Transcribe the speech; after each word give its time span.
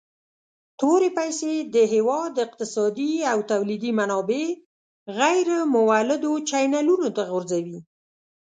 تورې 0.79 1.09
پیسي 1.19 1.53
د 1.75 1.75
هیواد 1.93 2.33
اقتصادي 2.45 3.11
او 3.31 3.37
تولیدي 3.51 3.91
منابع 3.99 4.45
غیر 5.19 5.47
مولدو 5.75 6.33
چینلونو 6.49 7.09
ته 7.17 7.21
غورځوي. 7.31 7.79